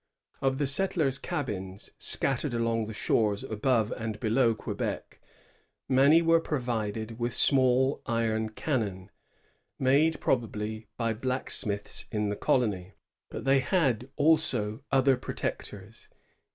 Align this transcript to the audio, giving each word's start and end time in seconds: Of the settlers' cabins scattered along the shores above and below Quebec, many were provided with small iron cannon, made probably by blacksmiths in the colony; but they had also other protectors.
Of 0.41 0.57
the 0.57 0.65
settlers' 0.65 1.19
cabins 1.19 1.91
scattered 1.99 2.55
along 2.55 2.87
the 2.87 2.91
shores 2.93 3.43
above 3.43 3.91
and 3.91 4.19
below 4.19 4.55
Quebec, 4.55 5.21
many 5.87 6.23
were 6.23 6.39
provided 6.39 7.19
with 7.19 7.35
small 7.35 8.01
iron 8.07 8.49
cannon, 8.49 9.11
made 9.77 10.19
probably 10.19 10.87
by 10.97 11.13
blacksmiths 11.13 12.05
in 12.11 12.29
the 12.29 12.35
colony; 12.35 12.93
but 13.29 13.45
they 13.45 13.59
had 13.59 14.09
also 14.15 14.83
other 14.91 15.17
protectors. 15.17 16.09